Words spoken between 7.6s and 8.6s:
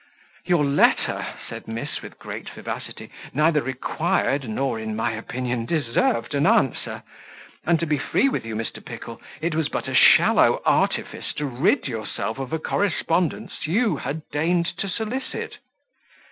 and to be free with you,